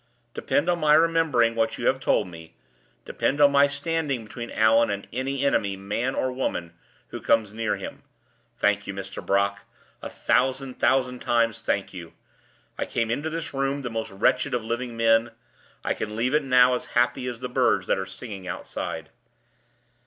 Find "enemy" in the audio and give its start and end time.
5.45-5.75